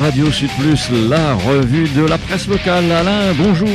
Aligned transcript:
Radio 0.00 0.30
Sud 0.30 0.48
Plus, 0.58 0.90
la 1.10 1.34
revue 1.34 1.86
de 1.94 2.08
la 2.08 2.16
presse 2.16 2.48
locale. 2.48 2.90
Alain, 2.90 3.34
bonjour. 3.36 3.68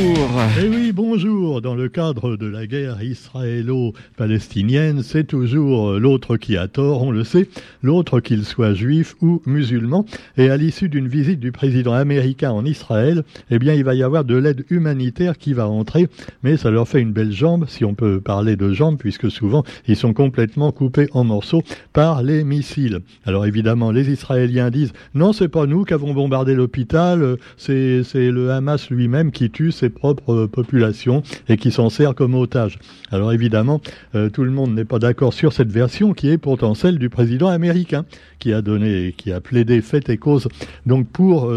Eh 0.60 0.68
oui, 0.68 0.90
bonjour. 0.90 1.62
Dans 1.62 1.76
le 1.76 1.88
cadre 1.88 2.36
de 2.36 2.46
la 2.46 2.66
guerre 2.66 3.00
israélo-palestinienne, 3.00 5.04
c'est 5.04 5.22
toujours 5.22 6.00
l'autre 6.00 6.36
qui 6.36 6.56
a 6.56 6.66
tort, 6.66 7.04
on 7.04 7.12
le 7.12 7.22
sait, 7.22 7.48
l'autre 7.80 8.18
qu'il 8.18 8.44
soit 8.44 8.74
juif 8.74 9.14
ou 9.22 9.40
musulman. 9.46 10.04
Et 10.36 10.50
à 10.50 10.56
l'issue 10.56 10.88
d'une 10.88 11.06
visite 11.06 11.38
du 11.38 11.52
président 11.52 11.92
américain 11.92 12.50
en 12.50 12.64
Israël, 12.64 13.22
eh 13.52 13.60
bien, 13.60 13.74
il 13.74 13.84
va 13.84 13.94
y 13.94 14.02
avoir 14.02 14.24
de 14.24 14.34
l'aide 14.34 14.64
humanitaire 14.68 15.38
qui 15.38 15.52
va 15.52 15.68
entrer, 15.68 16.08
mais 16.42 16.56
ça 16.56 16.72
leur 16.72 16.88
fait 16.88 17.00
une 17.00 17.12
belle 17.12 17.30
jambe, 17.30 17.66
si 17.68 17.84
on 17.84 17.94
peut 17.94 18.20
parler 18.20 18.56
de 18.56 18.72
jambe, 18.72 18.98
puisque 18.98 19.30
souvent 19.30 19.62
ils 19.86 19.94
sont 19.94 20.12
complètement 20.12 20.72
coupés 20.72 21.06
en 21.12 21.22
morceaux 21.22 21.62
par 21.92 22.24
les 22.24 22.42
missiles. 22.42 22.98
Alors 23.24 23.46
évidemment, 23.46 23.92
les 23.92 24.10
Israéliens 24.10 24.70
disent 24.70 24.92
non, 25.14 25.32
c'est 25.32 25.46
pas 25.46 25.66
nous 25.66 25.84
qui 25.84 25.94
avons 25.94 26.15
bombardé 26.16 26.54
l'hôpital, 26.54 27.22
euh, 27.22 27.36
c'est 27.58 28.30
le 28.30 28.50
Hamas 28.50 28.90
lui-même 28.90 29.30
qui 29.30 29.50
tue 29.50 29.70
ses 29.70 29.90
propres 29.90 30.32
euh, 30.32 30.48
populations 30.48 31.22
et 31.48 31.58
qui 31.58 31.70
s'en 31.70 31.90
sert 31.90 32.14
comme 32.14 32.34
otage. 32.34 32.78
Alors 33.12 33.32
évidemment, 33.32 33.80
euh, 34.14 34.30
tout 34.30 34.42
le 34.42 34.50
monde 34.50 34.74
n'est 34.74 34.86
pas 34.86 34.98
d'accord 34.98 35.34
sur 35.34 35.52
cette 35.52 35.70
version 35.70 36.14
qui 36.14 36.30
est 36.30 36.38
pourtant 36.38 36.74
celle 36.74 36.98
du 36.98 37.10
président 37.10 37.48
américain 37.48 38.06
qui 38.38 38.52
a 38.52 38.62
donné, 38.62 39.14
qui 39.16 39.30
a 39.30 39.40
plaidé 39.40 39.80
fait 39.82 40.08
et 40.08 40.16
cause 40.16 40.48
donc 40.84 41.08
pour 41.08 41.50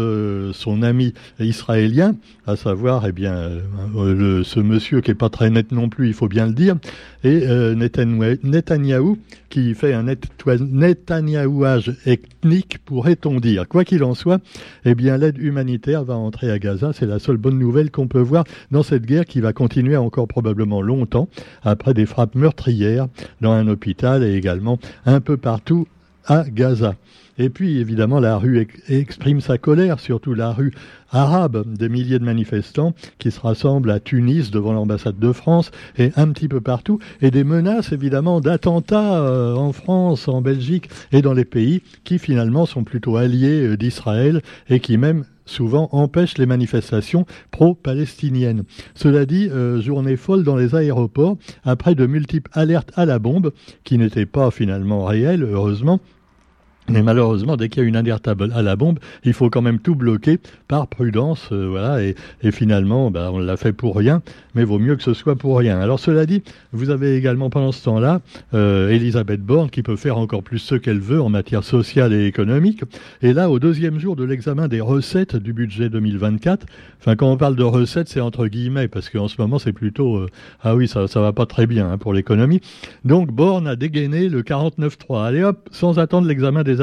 son 0.52 0.82
ami 0.82 1.12
israélien, 1.38 2.14
à 2.46 2.56
savoir 2.56 3.06
eh 3.06 3.12
bien 3.12 3.50
ce 3.94 4.60
monsieur 4.60 5.00
qui 5.00 5.10
est 5.10 5.14
pas 5.14 5.28
très 5.28 5.50
net 5.50 5.72
non 5.72 5.88
plus, 5.88 6.08
il 6.08 6.14
faut 6.14 6.28
bien 6.28 6.46
le 6.46 6.52
dire, 6.52 6.76
et 7.22 7.46
Netanyahou 7.74 9.18
qui 9.50 9.74
fait 9.74 9.92
un 9.92 10.04
Netanyahouage 10.04 11.96
ethnique, 12.06 12.78
pourrait-on 12.84 13.40
dire. 13.40 13.68
Quoi 13.68 13.84
qu'il 13.84 14.04
en 14.04 14.14
soit, 14.14 14.40
eh 14.84 14.94
bien, 14.94 15.16
l'aide 15.18 15.38
humanitaire 15.38 16.04
va 16.04 16.16
entrer 16.16 16.50
à 16.50 16.58
Gaza. 16.58 16.92
C'est 16.92 17.06
la 17.06 17.18
seule 17.18 17.36
bonne 17.36 17.58
nouvelle 17.58 17.90
qu'on 17.90 18.08
peut 18.08 18.20
voir 18.20 18.44
dans 18.70 18.82
cette 18.82 19.06
guerre 19.06 19.24
qui 19.24 19.40
va 19.40 19.52
continuer 19.52 19.96
encore 19.96 20.28
probablement 20.28 20.82
longtemps 20.82 21.28
après 21.62 21.94
des 21.94 22.06
frappes 22.06 22.34
meurtrières 22.34 23.08
dans 23.40 23.52
un 23.52 23.68
hôpital 23.68 24.22
et 24.22 24.34
également 24.34 24.78
un 25.06 25.20
peu 25.20 25.36
partout 25.36 25.86
à 26.26 26.44
Gaza. 26.48 26.94
Et 27.38 27.48
puis, 27.48 27.78
évidemment, 27.78 28.20
la 28.20 28.36
rue 28.36 28.68
exprime 28.88 29.40
sa 29.40 29.56
colère, 29.56 29.98
surtout 29.98 30.34
la 30.34 30.52
rue 30.52 30.72
arabe, 31.10 31.64
des 31.66 31.88
milliers 31.88 32.18
de 32.18 32.24
manifestants 32.24 32.92
qui 33.18 33.30
se 33.30 33.40
rassemblent 33.40 33.90
à 33.90 33.98
Tunis 33.98 34.50
devant 34.50 34.74
l'ambassade 34.74 35.18
de 35.18 35.32
France 35.32 35.70
et 35.96 36.12
un 36.16 36.28
petit 36.32 36.48
peu 36.48 36.60
partout, 36.60 36.98
et 37.22 37.30
des 37.30 37.44
menaces, 37.44 37.92
évidemment, 37.92 38.40
d'attentats 38.42 39.22
euh, 39.22 39.54
en 39.54 39.72
France, 39.72 40.28
en 40.28 40.42
Belgique 40.42 40.90
et 41.12 41.22
dans 41.22 41.32
les 41.32 41.46
pays 41.46 41.82
qui, 42.04 42.18
finalement, 42.18 42.66
sont 42.66 42.84
plutôt 42.84 43.16
alliés 43.16 43.68
euh, 43.68 43.76
d'Israël 43.78 44.42
et 44.68 44.80
qui 44.80 44.98
même 44.98 45.24
souvent 45.50 45.88
empêchent 45.92 46.38
les 46.38 46.46
manifestations 46.46 47.26
pro-palestiniennes. 47.50 48.64
Cela 48.94 49.26
dit, 49.26 49.48
euh, 49.50 49.80
journée 49.80 50.16
folle 50.16 50.44
dans 50.44 50.56
les 50.56 50.74
aéroports, 50.74 51.36
après 51.64 51.94
de 51.94 52.06
multiples 52.06 52.50
alertes 52.54 52.92
à 52.96 53.04
la 53.04 53.18
bombe, 53.18 53.52
qui 53.84 53.98
n'étaient 53.98 54.26
pas 54.26 54.50
finalement 54.50 55.04
réelles, 55.04 55.42
heureusement, 55.42 56.00
mais 56.90 57.02
malheureusement, 57.02 57.56
dès 57.56 57.68
qu'il 57.68 57.82
y 57.82 57.86
a 57.86 57.88
une 57.88 57.96
alerte 57.96 58.28
à 58.28 58.62
la 58.62 58.76
bombe, 58.76 58.98
il 59.24 59.32
faut 59.32 59.50
quand 59.50 59.62
même 59.62 59.78
tout 59.78 59.94
bloquer 59.94 60.38
par 60.68 60.86
prudence, 60.88 61.48
euh, 61.52 61.68
voilà. 61.68 62.02
Et, 62.02 62.14
finalement, 62.50 63.10
bah, 63.10 63.30
on 63.32 63.38
l'a 63.38 63.56
fait 63.56 63.72
pour 63.72 63.96
rien, 63.96 64.22
mais 64.54 64.64
vaut 64.64 64.78
mieux 64.78 64.96
que 64.96 65.02
ce 65.02 65.14
soit 65.14 65.36
pour 65.36 65.58
rien. 65.58 65.78
Alors 65.80 66.00
cela 66.00 66.26
dit, 66.26 66.42
vous 66.72 66.90
avez 66.90 67.16
également 67.16 67.50
pendant 67.50 67.72
ce 67.72 67.84
temps-là 67.84 68.20
euh, 68.54 68.90
Elisabeth 68.90 69.40
Borne 69.40 69.70
qui 69.70 69.82
peut 69.82 69.96
faire 69.96 70.18
encore 70.18 70.42
plus 70.42 70.58
ce 70.58 70.74
qu'elle 70.74 71.00
veut 71.00 71.20
en 71.20 71.28
matière 71.28 71.64
sociale 71.64 72.12
et 72.12 72.26
économique. 72.26 72.82
Et 73.22 73.32
là, 73.32 73.50
au 73.50 73.58
deuxième 73.58 73.98
jour 73.98 74.16
de 74.16 74.24
l'examen 74.24 74.68
des 74.68 74.80
recettes 74.80 75.36
du 75.36 75.52
budget 75.52 75.88
2024, 75.88 76.66
enfin 77.00 77.16
quand 77.16 77.30
on 77.30 77.36
parle 77.36 77.56
de 77.56 77.62
recettes, 77.62 78.08
c'est 78.08 78.20
entre 78.20 78.46
guillemets 78.46 78.88
parce 78.88 79.08
qu'en 79.08 79.28
ce 79.28 79.40
moment 79.40 79.58
c'est 79.58 79.72
plutôt 79.72 80.16
euh, 80.16 80.26
ah 80.62 80.74
oui 80.74 80.88
ça 80.88 81.06
ça 81.08 81.20
va 81.20 81.32
pas 81.32 81.46
très 81.46 81.66
bien 81.66 81.90
hein, 81.90 81.98
pour 81.98 82.12
l'économie. 82.12 82.60
Donc 83.04 83.30
Borne 83.30 83.66
a 83.66 83.76
dégainé 83.76 84.28
le 84.28 84.42
49.3. 84.42 85.24
Allez 85.24 85.42
hop, 85.42 85.68
sans 85.70 85.98
attendre 85.98 86.26
l'examen 86.26 86.62
des 86.62 86.79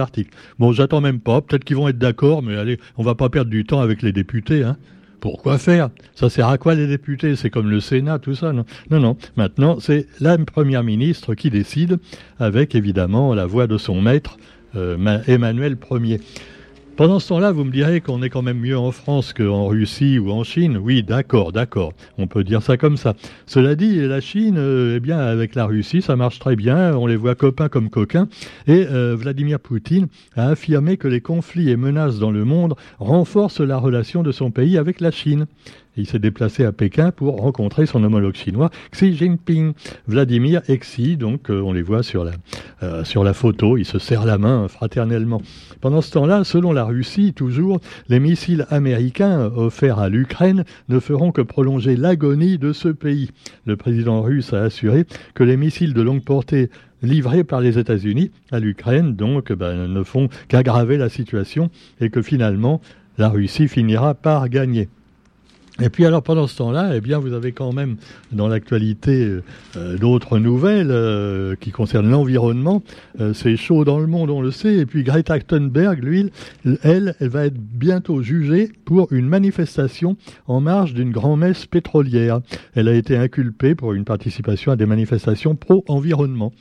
Bon, 0.59 0.71
j'attends 0.71 1.01
même 1.01 1.19
pas. 1.19 1.41
Peut-être 1.41 1.63
qu'ils 1.63 1.77
vont 1.77 1.87
être 1.87 1.97
d'accord, 1.97 2.43
mais 2.43 2.55
allez, 2.55 2.79
on 2.97 3.03
va 3.03 3.15
pas 3.15 3.29
perdre 3.29 3.49
du 3.49 3.65
temps 3.65 3.81
avec 3.81 4.01
les 4.01 4.11
députés. 4.11 4.63
Hein. 4.63 4.77
Pourquoi 5.19 5.57
faire? 5.57 5.89
Ça 6.13 6.29
sert 6.29 6.47
à 6.47 6.57
quoi 6.57 6.75
les 6.75 6.87
députés? 6.87 7.35
C'est 7.35 7.49
comme 7.49 7.69
le 7.69 7.79
Sénat, 7.79 8.19
tout 8.19 8.35
ça, 8.35 8.53
non? 8.53 8.65
Non, 8.91 8.99
non. 8.99 9.17
Maintenant, 9.35 9.79
c'est 9.79 10.07
la 10.19 10.37
première 10.37 10.83
ministre 10.83 11.33
qui 11.33 11.49
décide, 11.49 11.99
avec 12.39 12.75
évidemment 12.75 13.33
la 13.33 13.45
voix 13.45 13.67
de 13.67 13.77
son 13.77 14.01
maître, 14.01 14.37
euh, 14.75 15.19
Emmanuel 15.27 15.77
Ier. 15.91 16.21
Pendant 16.97 17.19
ce 17.19 17.27
temps-là, 17.27 17.51
vous 17.51 17.63
me 17.63 17.69
direz 17.69 18.01
qu'on 18.01 18.23
est 18.23 18.31
quand 18.31 18.41
même 18.41 18.57
mieux 18.57 18.75
en 18.75 18.91
France 18.91 19.31
qu'en 19.31 19.67
Russie 19.67 20.17
ou 20.17 20.31
en 20.31 20.43
Chine. 20.43 20.79
Oui, 20.81 21.03
d'accord, 21.03 21.51
d'accord. 21.51 21.93
On 22.17 22.25
peut 22.25 22.43
dire 22.43 22.63
ça 22.63 22.75
comme 22.75 22.97
ça. 22.97 23.13
Cela 23.45 23.75
dit, 23.75 23.99
la 23.99 24.19
Chine, 24.19 24.55
euh, 24.57 24.95
eh 24.97 24.99
bien, 24.99 25.19
avec 25.19 25.53
la 25.53 25.67
Russie, 25.67 26.01
ça 26.01 26.15
marche 26.15 26.39
très 26.39 26.55
bien. 26.55 26.97
On 26.97 27.05
les 27.05 27.15
voit 27.15 27.35
copains 27.35 27.69
comme 27.69 27.91
coquins. 27.91 28.27
Et 28.65 28.87
euh, 28.89 29.15
Vladimir 29.15 29.59
Poutine 29.59 30.07
a 30.35 30.47
affirmé 30.47 30.97
que 30.97 31.07
les 31.07 31.21
conflits 31.21 31.69
et 31.69 31.77
menaces 31.77 32.17
dans 32.17 32.31
le 32.31 32.45
monde 32.45 32.73
renforcent 32.97 33.61
la 33.61 33.77
relation 33.77 34.23
de 34.23 34.31
son 34.31 34.49
pays 34.49 34.75
avec 34.75 34.99
la 34.99 35.11
Chine. 35.11 35.45
Il 35.97 36.07
s'est 36.07 36.19
déplacé 36.19 36.63
à 36.63 36.71
Pékin 36.71 37.11
pour 37.11 37.37
rencontrer 37.37 37.85
son 37.85 38.03
homologue 38.03 38.35
chinois, 38.35 38.69
Xi 38.91 39.15
Jinping. 39.15 39.73
Vladimir 40.07 40.61
et 40.67 40.77
Xi, 40.77 41.17
donc 41.17 41.49
euh, 41.49 41.61
on 41.61 41.73
les 41.73 41.81
voit 41.81 42.03
sur 42.03 42.23
la, 42.23 42.31
euh, 42.83 43.03
sur 43.03 43.23
la 43.23 43.33
photo, 43.33 43.77
ils 43.77 43.85
se 43.85 43.99
serrent 43.99 44.25
la 44.25 44.37
main 44.37 44.67
fraternellement. 44.67 45.41
Pendant 45.81 46.01
ce 46.01 46.11
temps-là, 46.11 46.43
selon 46.43 46.71
la 46.71 46.83
Russie, 46.83 47.33
toujours, 47.33 47.79
les 48.09 48.19
missiles 48.19 48.65
américains 48.69 49.51
offerts 49.55 49.99
à 49.99 50.09
l'Ukraine 50.09 50.63
ne 50.89 50.99
feront 50.99 51.31
que 51.31 51.41
prolonger 51.41 51.95
l'agonie 51.95 52.57
de 52.57 52.73
ce 52.73 52.89
pays. 52.89 53.31
Le 53.65 53.75
président 53.75 54.21
russe 54.21 54.53
a 54.53 54.61
assuré 54.61 55.05
que 55.33 55.43
les 55.43 55.57
missiles 55.57 55.93
de 55.93 56.01
longue 56.01 56.23
portée 56.23 56.69
livrés 57.01 57.43
par 57.43 57.61
les 57.61 57.77
États-Unis 57.77 58.31
à 58.51 58.59
l'Ukraine, 58.59 59.15
donc, 59.15 59.51
ben, 59.51 59.87
ne 59.87 60.03
font 60.03 60.29
qu'aggraver 60.47 60.97
la 60.97 61.09
situation 61.09 61.69
et 61.99 62.09
que 62.09 62.21
finalement, 62.21 62.81
la 63.17 63.29
Russie 63.29 63.67
finira 63.67 64.13
par 64.13 64.49
gagner. 64.49 64.89
Et 65.79 65.89
puis 65.89 66.05
alors 66.05 66.23
pendant 66.23 66.47
ce 66.47 66.57
temps-là, 66.57 66.95
eh 66.95 67.01
bien 67.01 67.19
vous 67.19 67.33
avez 67.33 67.51
quand 67.51 67.71
même 67.71 67.97
dans 68.31 68.47
l'actualité 68.47 69.41
euh, 69.75 69.97
d'autres 69.97 70.39
nouvelles 70.39 70.89
euh, 70.89 71.55
qui 71.59 71.71
concernent 71.71 72.09
l'environnement. 72.09 72.81
Euh, 73.21 73.33
c'est 73.33 73.55
chaud 73.57 73.85
dans 73.85 73.99
le 73.99 74.07
monde, 74.07 74.31
on 74.31 74.41
le 74.41 74.49
sait. 74.49 74.75
Et 74.75 74.85
puis 74.87 75.03
Greta 75.03 75.39
Thunberg, 75.39 76.03
lui, 76.03 76.31
elle, 76.81 77.15
elle 77.19 77.29
va 77.29 77.45
être 77.45 77.57
bientôt 77.57 78.23
jugée 78.23 78.71
pour 78.85 79.11
une 79.13 79.27
manifestation 79.27 80.17
en 80.47 80.61
marge 80.61 80.95
d'une 80.95 81.11
grand-messe 81.11 81.67
pétrolière. 81.67 82.41
Elle 82.73 82.87
a 82.87 82.93
été 82.93 83.15
inculpée 83.15 83.75
pour 83.75 83.93
une 83.93 84.05
participation 84.05 84.71
à 84.71 84.75
des 84.75 84.87
manifestations 84.87 85.55
pro-environnement. 85.55 86.53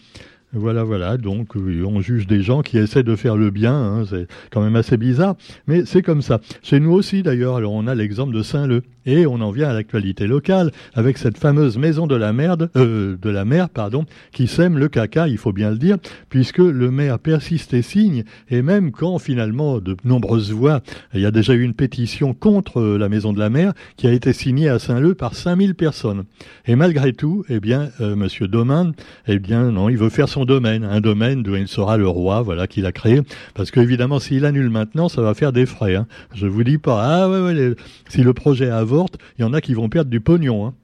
Voilà, 0.57 0.85
voilà. 0.85 1.19
Donc, 1.19 1.55
on 1.55 2.01
juge 2.01 2.27
des 2.27 2.41
gens 2.41 2.63
qui 2.63 2.79
essaient 2.79 3.03
de 3.03 3.15
faire 3.15 3.37
le 3.37 3.51
bien. 3.51 3.75
Hein, 3.75 4.05
c'est 4.09 4.27
quand 4.51 4.63
même 4.63 4.75
assez 4.75 4.97
bizarre, 4.97 5.37
mais 5.67 5.85
c'est 5.85 6.01
comme 6.01 6.23
ça. 6.23 6.41
Chez 6.63 6.81
nous 6.81 6.93
aussi, 6.93 7.23
d'ailleurs. 7.23 7.57
Alors, 7.57 7.73
on 7.73 7.87
a 7.87 7.95
l'exemple 7.95 8.35
de 8.35 8.43
Saint-Leu. 8.43 8.83
Et 9.07 9.25
on 9.25 9.35
en 9.35 9.53
vient 9.53 9.69
à 9.69 9.73
l'actualité 9.73 10.27
locale 10.27 10.73
avec 10.95 11.17
cette 11.17 11.39
fameuse 11.39 11.79
maison 11.79 12.09
de 12.09 12.17
la 12.17 12.33
merde, 12.33 12.71
euh, 12.77 13.17
de 13.17 13.31
la 13.31 13.45
mer, 13.45 13.69
pardon, 13.71 14.05
qui 14.33 14.49
sème 14.49 14.79
le 14.79 14.89
caca, 14.89 15.29
il 15.29 15.39
faut 15.39 15.53
bien 15.53 15.71
le 15.71 15.79
dire, 15.79 15.97
puisque 16.29 16.59
le 16.59 16.91
maire 16.91 17.21
persiste 17.21 17.73
et 17.73 17.83
signe, 17.83 18.25
et 18.51 18.63
même 18.63 18.91
quand 18.91 19.19
finalement 19.19 19.79
de 19.79 19.97
nombreuses 20.05 20.51
voix, 20.51 20.81
il 21.15 21.21
y 21.21 21.27
a 21.27 21.31
déjà 21.31 21.55
eu 21.55 21.63
une 21.63 21.75
pétition 21.75 22.35
contre 22.35 22.81
euh, 22.81 22.99
la 22.99 23.09
maison 23.09 23.33
de 23.33 23.39
la 23.39 23.49
mer 23.49 23.75
qui 23.97 24.09
a 24.09 24.13
été 24.13 24.33
signée 24.33 24.69
à 24.69 24.81
Saint-Leu 24.81 25.15
par 25.15 25.35
5000 25.35 25.77
personnes. 25.77 26.25
Et 26.67 26.75
malgré 26.75 27.13
tout, 27.13 27.45
eh 27.49 27.61
bien, 27.61 27.91
euh, 28.01 28.17
Monsieur 28.17 28.49
Domain, 28.49 28.91
eh 29.29 29.39
bien, 29.39 29.71
non, 29.71 29.89
il 29.89 29.99
veut 29.99 30.09
faire 30.09 30.29
son 30.29 30.45
domaine, 30.47 30.85
un 30.85 31.01
domaine 31.01 31.43
d'où 31.43 31.57
il 31.57 31.69
sera 31.69 31.97
le 31.97 32.09
roi, 32.09 32.43
voilà, 32.43 32.67
qu'il 32.67 32.87
a 32.87 32.93
créé, 32.93 33.21
parce 33.55 33.71
qu'évidemment, 33.71 34.19
s'il 34.19 34.45
annule 34.45 34.71
maintenant, 34.71 35.09
ça 35.09 35.21
va 35.21 35.35
faire 35.35 35.53
des 35.53 35.67
frais. 35.67 35.97
Hein. 35.97 36.07
Je 36.35 36.47
vous 36.47 36.65
dis 36.65 36.79
pas, 36.79 37.03
ah 37.03 37.29
ouais, 37.29 37.75
si 38.09 38.23
le 38.23 38.33
projet 38.33 38.71
avance, 38.71 39.11
il 39.39 39.43
y 39.43 39.45
en 39.45 39.53
a 39.53 39.61
qui 39.61 39.75
vont 39.75 39.89
perdre 39.89 40.11
du 40.11 40.21
pognon. 40.21 40.67
Hein. 40.67 40.75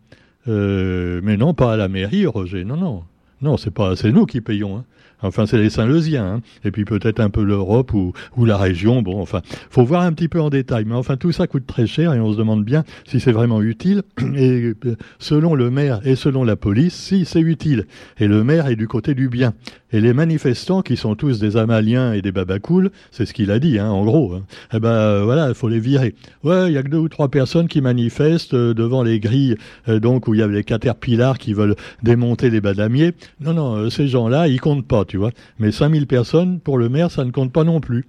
Euh, 0.49 1.21
mais 1.23 1.37
non, 1.37 1.55
pas 1.55 1.73
à 1.73 1.77
la 1.77 1.89
mairie, 1.89 2.27
Roger. 2.27 2.65
Non, 2.65 2.77
non. 2.77 3.05
Non, 3.43 3.57
c'est 3.57 3.71
pas, 3.71 3.97
c'est 3.97 4.13
nous 4.13 4.27
qui 4.27 4.41
payons. 4.41 4.79
Hein. 4.79 4.85
Enfin, 5.23 5.47
c'est 5.47 5.59
les 5.59 5.71
Saint-Leusiens, 5.71 6.25
hein. 6.25 6.41
et 6.65 6.71
puis 6.73 6.85
peut-être 6.85 7.21
un 7.21 7.31
peu 7.31 7.45
l'Europe 7.45 7.93
ou, 7.95 8.13
la 8.45 8.57
région. 8.57 9.03
Bon, 9.03 9.21
enfin, 9.21 9.41
faut 9.71 9.85
voir 9.85 10.03
un 10.03 10.13
petit 10.13 10.29
peu 10.29 10.41
en 10.41 10.51
détail. 10.51 10.85
Mais 10.85 10.95
enfin, 10.95 11.17
tout 11.17 11.31
ça 11.31 11.47
coûte 11.47 11.67
très 11.67 11.87
cher 11.87 12.13
et 12.13 12.21
on 12.21 12.33
se 12.33 12.39
demande 12.39 12.65
bien 12.65 12.83
si 13.07 13.21
c'est 13.21 13.33
vraiment 13.33 13.63
utile. 13.63 14.03
Et 14.35 14.75
euh, 14.85 14.97
selon 15.19 15.55
le 15.55 15.71
maire 15.71 16.01
et 16.05 16.17
selon 16.17 16.43
la 16.43 16.57
police, 16.57 16.95
si 16.95 17.25
c'est 17.25 17.41
utile. 17.41 17.87
Et 18.19 18.27
le 18.27 18.43
maire 18.43 18.67
est 18.67 18.77
du 18.77 18.89
côté 18.89 19.15
du 19.15 19.29
bien. 19.29 19.55
Et 19.93 20.01
les 20.01 20.15
manifestants, 20.15 20.81
qui 20.81 20.97
sont 20.97 21.15
tous 21.15 21.39
des 21.39 21.57
Amaliens 21.57 22.15
et 22.15 22.23
des 22.23 22.33
Babacools, 22.33 22.91
c'est 23.11 23.27
ce 23.27 23.35
qu'il 23.35 23.51
a 23.51 23.59
dit, 23.59 23.79
hein, 23.79 23.91
en 23.91 24.05
gros. 24.05 24.33
Hein. 24.33 24.43
Eh 24.73 24.81
ben 24.81 24.89
euh, 24.89 25.25
voilà, 25.25 25.49
il 25.49 25.55
faut 25.55 25.69
les 25.69 25.81
virer. 25.81 26.15
Ouais, 26.43 26.69
il 26.69 26.73
y 26.73 26.79
a 26.79 26.83
que 26.83 26.89
deux 26.89 26.99
ou 26.99 27.09
trois 27.09 27.29
personnes 27.29 27.69
qui 27.69 27.81
manifestent 27.81 28.55
euh, 28.55 28.75
devant 28.75 29.03
les 29.03 29.21
grilles, 29.21 29.57
donc 29.87 30.29
où 30.29 30.35
il 30.35 30.41
y 30.41 30.43
a 30.43 30.47
les 30.47 30.65
caterpillars 30.65 31.39
qui 31.39 31.53
veulent 31.53 31.77
démonter 32.03 32.51
les 32.51 32.61
badamiers. 32.61 33.13
Non, 33.41 33.55
non, 33.55 33.91
ces 33.91 34.09
gens-là, 34.09 34.49
ils 34.49 34.61
comptent 34.61 34.87
pas, 34.87 35.05
tu 35.05 35.17
vois. 35.17 35.31
Mais 35.59 35.73
5000 35.73 36.07
personnes, 36.07 36.61
pour 36.61 36.79
le 36.79 36.89
maire, 36.89 37.11
ça 37.11 37.25
ne 37.25 37.31
compte 37.31 37.53
pas 37.53 37.65
non 37.65 37.81
plus. 37.81 38.07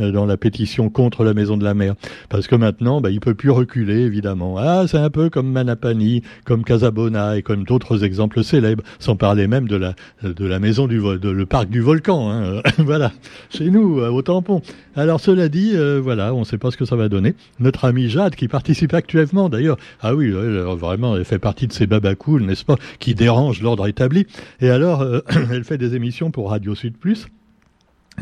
Euh, 0.00 0.12
dans 0.12 0.26
la 0.26 0.36
pétition 0.36 0.88
contre 0.90 1.24
la 1.24 1.34
maison 1.34 1.56
de 1.56 1.64
la 1.64 1.74
mer. 1.74 1.94
Parce 2.28 2.46
que 2.46 2.54
maintenant, 2.54 3.00
bah, 3.00 3.10
il 3.10 3.20
peut 3.20 3.34
plus 3.34 3.50
reculer, 3.50 4.00
évidemment. 4.00 4.56
Ah, 4.58 4.84
c'est 4.86 4.98
un 4.98 5.10
peu 5.10 5.30
comme 5.30 5.50
Manapani, 5.50 6.22
comme 6.44 6.64
Casabona 6.64 7.36
et 7.36 7.42
comme 7.42 7.64
d'autres 7.64 8.04
exemples 8.04 8.42
célèbres, 8.42 8.82
sans 8.98 9.16
parler 9.16 9.46
même 9.46 9.68
de 9.68 9.76
la, 9.76 9.94
de 10.22 10.44
la 10.46 10.58
maison 10.58 10.86
du 10.86 10.98
de, 10.98 11.30
le 11.30 11.46
parc 11.46 11.68
du 11.68 11.80
volcan. 11.80 12.30
Hein. 12.30 12.62
voilà, 12.78 13.12
chez 13.50 13.70
nous, 13.70 14.00
au 14.00 14.22
tampon. 14.22 14.62
Alors, 14.94 15.20
cela 15.20 15.48
dit, 15.48 15.72
euh, 15.74 16.00
voilà, 16.02 16.34
on 16.34 16.40
ne 16.40 16.44
sait 16.44 16.58
pas 16.58 16.70
ce 16.70 16.76
que 16.76 16.84
ça 16.84 16.96
va 16.96 17.08
donner. 17.08 17.34
Notre 17.60 17.84
ami 17.84 18.08
Jade, 18.08 18.34
qui 18.34 18.48
participe 18.48 18.94
actuellement, 18.94 19.48
d'ailleurs, 19.48 19.76
ah 20.00 20.14
oui, 20.14 20.30
vraiment, 20.30 21.16
elle 21.16 21.24
fait 21.24 21.38
partie 21.38 21.66
de 21.66 21.72
ces 21.72 21.86
babacools, 21.86 22.42
n'est-ce 22.42 22.64
pas, 22.64 22.76
qui 22.98 23.14
dérangent 23.14 23.62
l'ordre 23.62 23.86
établi. 23.86 24.26
Et 24.60 24.70
alors, 24.70 25.02
euh, 25.02 25.20
elle 25.52 25.64
fait 25.64 25.78
des 25.78 25.94
émissions 25.94 26.30
pour 26.30 26.50
Radio 26.50 26.74
Sud 26.74 26.96
Plus. 26.96 27.26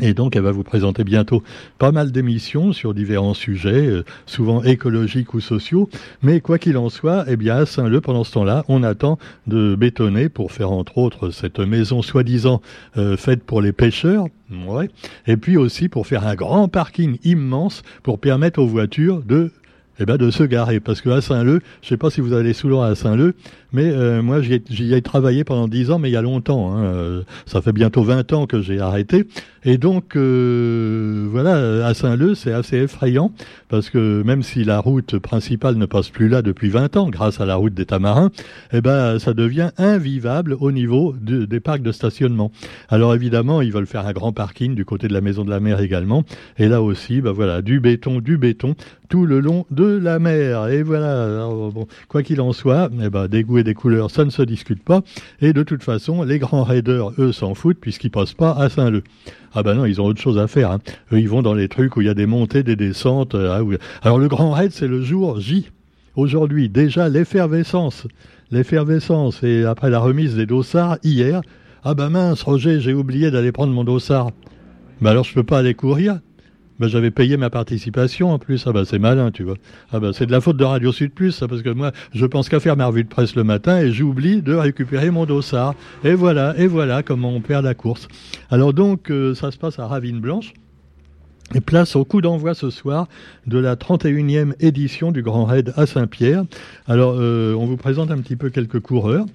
Et 0.01 0.13
donc, 0.13 0.35
elle 0.35 0.41
va 0.43 0.51
vous 0.51 0.63
présenter 0.63 1.03
bientôt 1.03 1.41
pas 1.77 1.91
mal 1.91 2.11
d'émissions 2.11 2.73
sur 2.73 2.93
différents 2.93 3.33
sujets, 3.33 3.87
euh, 3.87 4.03
souvent 4.25 4.61
écologiques 4.63 5.33
ou 5.33 5.39
sociaux. 5.39 5.89
Mais 6.21 6.41
quoi 6.41 6.57
qu'il 6.57 6.77
en 6.77 6.89
soit, 6.89 7.25
eh 7.27 7.37
bien, 7.37 7.55
à 7.55 7.65
Saint-Leu, 7.65 8.01
pendant 8.01 8.23
ce 8.23 8.33
temps-là, 8.33 8.65
on 8.67 8.83
attend 8.83 9.17
de 9.47 9.75
bétonner 9.75 10.27
pour 10.27 10.51
faire, 10.51 10.71
entre 10.71 10.97
autres, 10.97 11.29
cette 11.29 11.59
maison 11.59 12.01
soi-disant 12.01 12.61
euh, 12.97 13.15
faite 13.15 13.43
pour 13.43 13.61
les 13.61 13.71
pêcheurs. 13.71 14.25
Ouais. 14.67 14.89
Et 15.27 15.37
puis 15.37 15.57
aussi 15.57 15.89
pour 15.89 16.05
faire 16.07 16.27
un 16.27 16.35
grand 16.35 16.67
parking 16.67 17.17
immense 17.23 17.81
pour 18.03 18.19
permettre 18.19 18.59
aux 18.59 18.67
voitures 18.67 19.21
de 19.23 19.51
eh 19.99 20.05
ben 20.05 20.17
de 20.17 20.31
se 20.31 20.43
garer. 20.43 20.79
Parce 20.79 21.01
que 21.01 21.09
à 21.09 21.21
Saint-Leu, 21.21 21.61
je 21.81 21.89
sais 21.89 21.97
pas 21.97 22.09
si 22.09 22.21
vous 22.21 22.33
allez 22.33 22.53
souvent 22.53 22.81
à 22.81 22.95
Saint-Leu, 22.95 23.35
mais 23.75 23.91
euh, 23.91 24.21
moi 24.21 24.41
j'y 24.41 24.93
ai, 24.93 25.01
travaillé 25.01 25.43
pendant 25.43 25.67
dix 25.67 25.91
ans, 25.91 25.99
mais 25.99 26.09
il 26.09 26.13
y 26.13 26.17
a 26.17 26.21
longtemps. 26.21 26.73
Hein, 26.73 26.83
euh, 26.83 27.21
ça 27.45 27.61
fait 27.61 27.73
bientôt 27.73 28.03
20 28.03 28.31
ans 28.33 28.45
que 28.47 28.61
j'ai 28.61 28.79
arrêté. 28.79 29.25
Et 29.65 29.77
donc 29.77 30.15
euh, 30.15 31.27
voilà, 31.29 31.85
à 31.85 31.93
Saint-Leu, 31.93 32.35
c'est 32.35 32.53
assez 32.53 32.77
effrayant 32.77 33.31
parce 33.67 33.89
que 33.89 34.21
même 34.23 34.43
si 34.43 34.63
la 34.63 34.79
route 34.79 35.17
principale 35.17 35.75
ne 35.75 35.85
passe 35.85 36.09
plus 36.09 36.29
là 36.29 36.41
depuis 36.41 36.69
20 36.69 36.95
ans, 36.97 37.09
grâce 37.09 37.41
à 37.41 37.45
la 37.45 37.55
route 37.55 37.73
des 37.73 37.85
Tamarins, 37.85 38.29
eh 38.71 38.81
ben 38.81 39.19
ça 39.19 39.33
devient 39.33 39.71
invivable 39.77 40.55
au 40.59 40.71
niveau 40.71 41.15
des 41.19 41.59
parcs 41.59 41.81
de 41.81 41.91
stationnement. 41.91 42.51
Alors 42.89 43.13
évidemment, 43.13 43.61
ils 43.61 43.73
veulent 43.73 43.87
faire 43.87 44.05
un 44.05 44.13
grand 44.13 44.31
parking 44.31 44.75
du 44.75 44.85
côté 44.85 45.07
de 45.07 45.13
la 45.13 45.21
Maison 45.21 45.43
de 45.43 45.49
la 45.49 45.59
Mer 45.59 45.81
également. 45.81 46.23
Et 46.57 46.67
là 46.67 46.81
aussi, 46.81 47.21
ben 47.21 47.31
voilà, 47.31 47.61
du 47.61 47.79
béton, 47.79 48.21
du 48.21 48.37
béton 48.37 48.75
tout 49.09 49.25
le 49.25 49.39
long 49.39 49.65
de 49.71 49.84
la 49.87 50.19
mer. 50.19 50.67
Et 50.67 50.83
voilà, 50.83 51.47
bon, 51.73 51.87
quoi 52.07 52.23
qu'il 52.23 52.41
en 52.41 52.53
soit, 52.53 52.89
eh 53.01 53.09
ben, 53.09 53.27
des 53.27 53.43
goûts 53.43 53.59
et 53.59 53.63
des 53.63 53.73
couleurs, 53.73 54.11
ça 54.11 54.25
ne 54.25 54.29
se 54.29 54.41
discute 54.41 54.83
pas. 54.83 55.01
Et 55.41 55.53
de 55.53 55.63
toute 55.63 55.83
façon, 55.83 56.23
les 56.23 56.39
grands 56.39 56.63
raiders, 56.63 57.11
eux, 57.19 57.31
s'en 57.31 57.53
foutent 57.53 57.79
puisqu'ils 57.79 58.11
passent 58.11 58.33
pas 58.33 58.51
à 58.51 58.69
Saint-Leu. 58.69 59.03
Ah 59.53 59.63
ben 59.63 59.75
non, 59.75 59.85
ils 59.85 60.01
ont 60.01 60.05
autre 60.05 60.21
chose 60.21 60.37
à 60.37 60.47
faire. 60.47 60.71
Hein. 60.71 60.79
Eux, 61.13 61.19
ils 61.19 61.29
vont 61.29 61.41
dans 61.41 61.53
les 61.53 61.69
trucs 61.69 61.95
où 61.95 62.01
il 62.01 62.07
y 62.07 62.09
a 62.09 62.13
des 62.13 62.25
montées, 62.25 62.63
des 62.63 62.75
descentes. 62.75 63.35
Euh, 63.35 63.61
ah 63.61 63.77
Alors 64.01 64.19
le 64.19 64.27
grand 64.27 64.51
raid, 64.51 64.71
c'est 64.71 64.87
le 64.87 65.01
jour 65.01 65.39
J. 65.39 65.69
Aujourd'hui, 66.15 66.69
déjà 66.69 67.07
l'effervescence. 67.07 68.07
L'effervescence. 68.51 69.43
Et 69.43 69.63
après 69.63 69.89
la 69.89 69.99
remise 69.99 70.35
des 70.35 70.45
dossards, 70.45 70.97
hier, 71.03 71.41
ah 71.83 71.93
ben 71.93 72.09
mince, 72.09 72.41
Roger, 72.43 72.81
j'ai 72.81 72.93
oublié 72.93 73.31
d'aller 73.31 73.51
prendre 73.51 73.71
mon 73.71 73.83
dossard. 73.83 74.31
Ben 75.01 75.11
alors 75.11 75.23
je 75.23 75.33
peux 75.33 75.43
pas 75.43 75.59
aller 75.59 75.73
courir 75.73 76.19
ben, 76.79 76.87
j'avais 76.87 77.11
payé 77.11 77.37
ma 77.37 77.49
participation 77.49 78.31
en 78.31 78.39
plus. 78.39 78.65
Ah 78.67 78.73
ben 78.73 78.85
c'est 78.85 78.99
malin, 78.99 79.31
tu 79.31 79.43
vois. 79.43 79.55
Ah 79.91 79.99
ben 79.99 80.11
c'est 80.13 80.25
de 80.25 80.31
la 80.31 80.41
faute 80.41 80.57
de 80.57 80.63
Radio 80.63 80.91
Sud 80.91 81.11
Plus, 81.11 81.31
ça, 81.31 81.47
parce 81.47 81.61
que 81.61 81.69
moi, 81.69 81.91
je 82.13 82.25
pense 82.25 82.49
qu'à 82.49 82.59
faire 82.59 82.75
ma 82.75 82.87
revue 82.87 83.03
de 83.03 83.09
presse 83.09 83.35
le 83.35 83.43
matin 83.43 83.79
et 83.79 83.91
j'oublie 83.91 84.41
de 84.41 84.53
récupérer 84.53 85.09
mon 85.09 85.25
dossard. 85.25 85.75
Et 86.03 86.13
voilà, 86.13 86.53
et 86.57 86.67
voilà 86.67 87.03
comment 87.03 87.33
on 87.33 87.41
perd 87.41 87.63
la 87.63 87.73
course. 87.73 88.07
Alors 88.49 88.73
donc, 88.73 89.09
euh, 89.09 89.35
ça 89.35 89.51
se 89.51 89.57
passe 89.57 89.79
à 89.79 89.87
Ravine 89.87 90.19
Blanche. 90.19 90.53
Et 91.53 91.61
place 91.61 91.95
au 91.95 92.03
coup 92.05 92.21
d'envoi 92.21 92.55
ce 92.55 92.71
soir 92.71 93.07
de 93.45 93.59
la 93.59 93.75
31e 93.75 94.53
édition 94.59 95.11
du 95.11 95.21
Grand 95.21 95.45
Raid 95.45 95.73
à 95.75 95.85
Saint-Pierre. 95.85 96.43
Alors, 96.87 97.15
euh, 97.19 97.53
on 97.53 97.67
vous 97.67 97.77
présente 97.77 98.09
un 98.09 98.17
petit 98.17 98.35
peu 98.35 98.49
quelques 98.49 98.79
coureurs. 98.79 99.27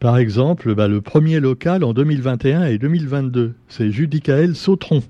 Par 0.00 0.16
exemple, 0.16 0.74
bah, 0.74 0.88
le 0.88 1.00
premier 1.02 1.40
local 1.40 1.84
en 1.84 1.92
2021 1.92 2.64
et 2.64 2.78
2022, 2.78 3.54
c'est 3.68 3.90
Judicaël 3.90 4.56
Sautron. 4.56 5.02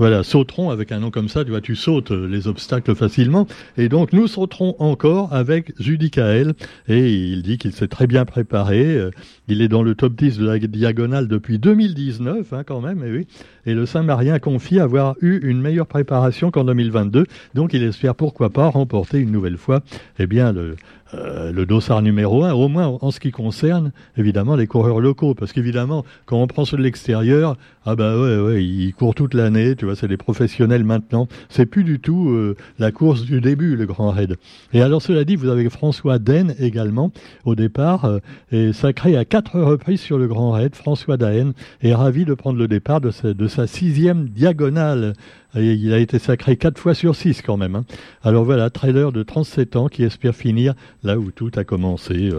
Voilà, 0.00 0.22
sauterons 0.22 0.70
avec 0.70 0.92
un 0.92 1.00
nom 1.00 1.10
comme 1.10 1.28
ça, 1.28 1.44
tu 1.44 1.52
tu 1.60 1.76
sautes 1.76 2.10
les 2.10 2.48
obstacles 2.48 2.94
facilement. 2.94 3.46
Et 3.76 3.90
donc, 3.90 4.14
nous 4.14 4.28
sauterons 4.28 4.74
encore 4.78 5.34
avec 5.34 5.78
Judicaël. 5.78 6.54
Et 6.88 7.12
il 7.12 7.42
dit 7.42 7.58
qu'il 7.58 7.72
s'est 7.72 7.86
très 7.86 8.06
bien 8.06 8.24
préparé. 8.24 8.82
Euh, 8.96 9.10
il 9.46 9.60
est 9.60 9.68
dans 9.68 9.82
le 9.82 9.94
top 9.94 10.14
10 10.14 10.38
de 10.38 10.46
la 10.46 10.58
diagonale 10.58 11.28
depuis 11.28 11.58
2019, 11.58 12.50
hein, 12.50 12.62
quand 12.64 12.80
même, 12.80 13.04
et 13.04 13.10
oui. 13.10 13.26
Et 13.66 13.74
le 13.74 13.84
Saint-Marien 13.84 14.38
confie 14.38 14.80
avoir 14.80 15.16
eu 15.20 15.38
une 15.46 15.60
meilleure 15.60 15.86
préparation 15.86 16.50
qu'en 16.50 16.64
2022. 16.64 17.26
Donc, 17.52 17.74
il 17.74 17.82
espère 17.82 18.14
pourquoi 18.14 18.48
pas 18.48 18.68
remporter 18.68 19.18
une 19.18 19.30
nouvelle 19.30 19.58
fois, 19.58 19.82
eh 20.18 20.26
bien, 20.26 20.50
le, 20.52 20.76
euh, 21.14 21.50
le 21.50 21.66
dossard 21.66 22.02
numéro 22.02 22.44
un, 22.44 22.52
au 22.52 22.68
moins 22.68 22.86
en 23.00 23.10
ce 23.10 23.18
qui 23.18 23.32
concerne 23.32 23.90
évidemment 24.16 24.54
les 24.54 24.68
coureurs 24.68 25.00
locaux, 25.00 25.34
parce 25.34 25.52
qu'évidemment 25.52 26.04
quand 26.24 26.40
on 26.40 26.46
prend 26.46 26.64
ceux 26.64 26.76
de 26.76 26.82
l'extérieur, 26.82 27.56
ah 27.84 27.96
bah 27.96 28.16
ouais 28.16 28.64
ils 28.64 28.94
courent 28.94 29.16
toute 29.16 29.34
l'année, 29.34 29.74
tu 29.74 29.86
c'est 29.94 30.08
des 30.08 30.16
professionnels 30.16 30.84
maintenant. 30.84 31.28
C'est 31.48 31.66
plus 31.66 31.84
du 31.84 32.00
tout 32.00 32.30
euh, 32.30 32.56
la 32.78 32.92
course 32.92 33.22
du 33.22 33.40
début, 33.40 33.76
le 33.76 33.86
Grand 33.86 34.10
Raid. 34.10 34.36
Et 34.72 34.82
alors 34.82 35.02
cela 35.02 35.24
dit, 35.24 35.36
vous 35.36 35.48
avez 35.48 35.68
François 35.70 36.18
Den 36.18 36.54
également 36.58 37.12
au 37.44 37.54
départ, 37.54 38.04
euh, 38.04 38.18
et 38.52 38.72
sacré 38.72 39.16
à 39.16 39.24
quatre 39.24 39.60
reprises 39.60 40.00
sur 40.00 40.18
le 40.18 40.28
Grand 40.28 40.52
Raid. 40.52 40.74
François 40.74 41.16
Daen 41.16 41.52
est 41.82 41.94
ravi 41.94 42.24
de 42.24 42.34
prendre 42.34 42.58
le 42.58 42.68
départ 42.68 43.00
de 43.00 43.48
sa 43.48 43.66
sixième 43.66 44.28
diagonale 44.28 45.14
il 45.54 45.92
a 45.92 45.98
été 45.98 46.18
sacré 46.18 46.56
4 46.56 46.78
fois 46.78 46.94
sur 46.94 47.14
6 47.14 47.42
quand 47.42 47.56
même. 47.56 47.76
Hein. 47.76 47.84
Alors 48.22 48.44
voilà, 48.44 48.70
trailer 48.70 49.12
de 49.12 49.22
37 49.22 49.76
ans 49.76 49.88
qui 49.88 50.04
espère 50.04 50.34
finir 50.34 50.74
là 51.02 51.18
où 51.18 51.30
tout 51.30 51.50
a 51.56 51.64
commencé. 51.64 52.30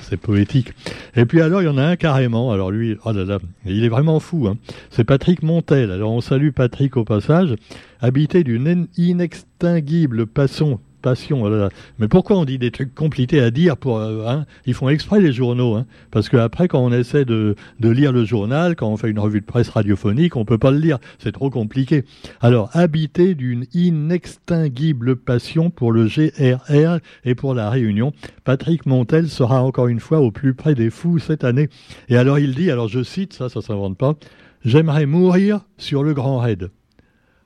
c'est 0.00 0.16
poétique. 0.16 0.72
Et 1.14 1.24
puis 1.24 1.40
alors, 1.40 1.62
il 1.62 1.66
y 1.66 1.68
en 1.68 1.78
a 1.78 1.84
un 1.84 1.96
carrément. 1.96 2.52
Alors 2.52 2.70
lui, 2.70 2.96
oh 3.04 3.12
là 3.12 3.24
là, 3.24 3.38
il 3.64 3.84
est 3.84 3.88
vraiment 3.88 4.20
fou. 4.20 4.48
Hein. 4.48 4.56
C'est 4.90 5.04
Patrick 5.04 5.42
Montel. 5.42 5.90
Alors 5.90 6.12
on 6.12 6.20
salue 6.20 6.50
Patrick 6.50 6.96
au 6.96 7.04
passage. 7.04 7.54
Habité 8.00 8.44
d'une 8.44 8.88
inextinguible 8.96 10.26
passion 10.26 10.80
Oh 11.30 11.68
Mais 11.98 12.08
pourquoi 12.08 12.36
on 12.36 12.44
dit 12.44 12.58
des 12.58 12.70
trucs 12.70 12.94
compliqués 12.94 13.40
à 13.40 13.50
dire 13.50 13.76
euh, 13.86 14.26
hein? 14.26 14.46
Ils 14.66 14.74
font 14.74 14.88
exprès 14.88 15.20
les 15.20 15.32
journaux, 15.32 15.74
hein 15.74 15.86
parce 16.10 16.28
qu'après 16.28 16.68
quand 16.68 16.80
on 16.80 16.92
essaie 16.92 17.24
de, 17.24 17.54
de, 17.80 17.88
lire 17.88 18.12
le 18.12 18.24
journal, 18.24 18.74
quand 18.74 18.88
on 18.88 18.96
fait 18.96 19.10
une 19.10 19.18
revue 19.18 19.40
de 19.40 19.46
presse 19.46 19.68
radiophonique, 19.68 20.36
on 20.36 20.44
peut 20.44 20.58
pas 20.58 20.70
le 20.70 20.78
lire, 20.78 20.98
c'est 21.18 21.32
trop 21.32 21.50
compliqué. 21.50 22.04
Alors 22.40 22.70
habité 22.72 23.34
d'une 23.34 23.66
inextinguible 23.74 25.16
passion 25.16 25.70
pour 25.70 25.92
le 25.92 26.06
GRR 26.06 26.98
et 27.24 27.34
pour 27.34 27.54
la 27.54 27.70
Réunion, 27.70 28.12
Patrick 28.44 28.86
Montel 28.86 29.28
sera 29.28 29.62
encore 29.62 29.88
une 29.88 30.00
fois 30.00 30.20
au 30.20 30.30
plus 30.30 30.54
près 30.54 30.74
des 30.74 30.90
fous 30.90 31.18
cette 31.18 31.44
année. 31.44 31.68
Et 32.08 32.16
alors 32.16 32.38
il 32.38 32.54
dit, 32.54 32.70
alors 32.70 32.88
je 32.88 33.02
cite, 33.02 33.32
ça, 33.32 33.48
ça 33.48 33.60
s'invente 33.60 33.96
pas. 33.96 34.14
J'aimerais 34.64 35.06
mourir 35.06 35.60
sur 35.78 36.02
le 36.02 36.14
Grand 36.14 36.38
Raid. 36.38 36.70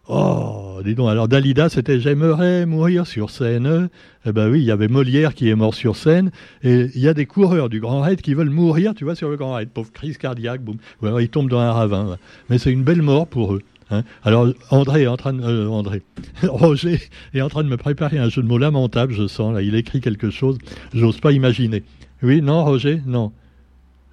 Oh, 0.08 0.80
dis 0.84 0.94
donc, 0.94 1.08
alors 1.08 1.28
Dalida, 1.28 1.68
c'était 1.68 2.00
J'aimerais 2.00 2.66
mourir 2.66 3.06
sur 3.06 3.30
scène. 3.30 3.88
Eh 4.26 4.32
ben 4.32 4.50
oui, 4.50 4.60
il 4.60 4.64
y 4.64 4.70
avait 4.70 4.88
Molière 4.88 5.34
qui 5.34 5.48
est 5.48 5.54
mort 5.54 5.74
sur 5.74 5.94
scène, 5.94 6.30
et 6.62 6.88
il 6.94 7.00
y 7.00 7.08
a 7.08 7.14
des 7.14 7.26
coureurs 7.26 7.68
du 7.68 7.80
Grand 7.80 8.00
Raid 8.00 8.20
qui 8.20 8.34
veulent 8.34 8.50
mourir, 8.50 8.94
tu 8.94 9.04
vois, 9.04 9.14
sur 9.14 9.28
le 9.28 9.36
Grand 9.36 9.54
Raid. 9.54 9.68
Pauvre 9.70 9.92
crise 9.92 10.18
cardiaque, 10.18 10.62
boum. 10.62 10.78
Ou 11.00 11.06
alors 11.06 11.20
ils 11.20 11.28
tombent 11.28 11.48
dans 11.48 11.60
un 11.60 11.72
ravin. 11.72 12.16
Mais 12.48 12.58
c'est 12.58 12.72
une 12.72 12.82
belle 12.82 13.02
mort 13.02 13.26
pour 13.28 13.54
eux. 13.54 13.62
Hein. 13.90 14.02
Alors 14.24 14.48
André 14.70 15.02
est 15.02 15.06
en 15.06 15.16
train 15.16 15.32
de, 15.32 15.42
euh, 15.42 15.68
André, 15.68 16.02
Roger 16.42 17.00
est 17.34 17.40
en 17.40 17.48
train 17.48 17.64
de 17.64 17.68
me 17.68 17.76
préparer 17.76 18.18
un 18.18 18.28
jeu 18.28 18.42
de 18.42 18.48
mots 18.48 18.58
lamentable, 18.58 19.12
je 19.12 19.26
sens 19.26 19.54
là. 19.54 19.62
Il 19.62 19.74
écrit 19.74 20.00
quelque 20.00 20.30
chose, 20.30 20.58
j'ose 20.92 21.20
pas 21.20 21.32
imaginer. 21.32 21.82
Oui, 22.22 22.42
non, 22.42 22.64
Roger, 22.64 23.00
non. 23.06 23.32